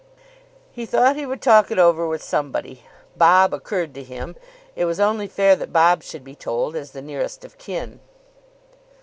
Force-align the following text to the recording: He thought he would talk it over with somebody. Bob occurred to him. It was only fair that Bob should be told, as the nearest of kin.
He 0.71 0.87
thought 0.87 1.15
he 1.15 1.27
would 1.27 1.43
talk 1.43 1.69
it 1.69 1.77
over 1.77 2.07
with 2.07 2.23
somebody. 2.23 2.85
Bob 3.15 3.53
occurred 3.53 3.93
to 3.93 4.03
him. 4.03 4.35
It 4.75 4.85
was 4.85 4.99
only 4.99 5.27
fair 5.27 5.55
that 5.55 5.71
Bob 5.71 6.01
should 6.01 6.23
be 6.23 6.33
told, 6.33 6.75
as 6.75 6.89
the 6.89 7.03
nearest 7.03 7.45
of 7.45 7.55
kin. 7.59 7.99